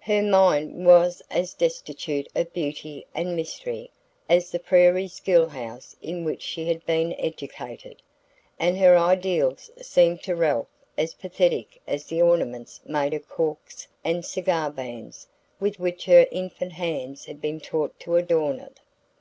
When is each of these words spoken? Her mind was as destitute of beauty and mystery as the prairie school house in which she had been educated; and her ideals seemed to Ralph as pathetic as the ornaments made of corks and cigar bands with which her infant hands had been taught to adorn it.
Her 0.00 0.22
mind 0.24 0.84
was 0.86 1.22
as 1.30 1.54
destitute 1.54 2.26
of 2.34 2.52
beauty 2.52 3.06
and 3.14 3.36
mystery 3.36 3.92
as 4.28 4.50
the 4.50 4.58
prairie 4.58 5.06
school 5.06 5.46
house 5.50 5.94
in 6.02 6.24
which 6.24 6.42
she 6.42 6.66
had 6.66 6.84
been 6.84 7.12
educated; 7.12 8.02
and 8.58 8.76
her 8.76 8.96
ideals 8.98 9.70
seemed 9.80 10.20
to 10.24 10.34
Ralph 10.34 10.66
as 10.96 11.14
pathetic 11.14 11.80
as 11.86 12.06
the 12.06 12.20
ornaments 12.20 12.80
made 12.86 13.14
of 13.14 13.28
corks 13.28 13.86
and 14.02 14.24
cigar 14.24 14.68
bands 14.68 15.28
with 15.60 15.78
which 15.78 16.06
her 16.06 16.26
infant 16.32 16.72
hands 16.72 17.26
had 17.26 17.40
been 17.40 17.60
taught 17.60 18.00
to 18.00 18.16
adorn 18.16 18.58
it. 18.58 18.80